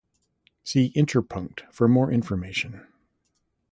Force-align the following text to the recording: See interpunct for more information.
See 0.63 0.91
interpunct 0.95 1.71
for 1.71 1.87
more 1.87 2.11
information. 2.11 2.87